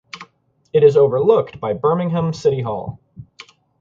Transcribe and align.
It 0.73 0.83
is 0.83 0.97
overlooked 0.97 1.59
by 1.59 1.73
Birmingham 1.73 2.33
City 2.33 2.63
Hall. 2.63 2.99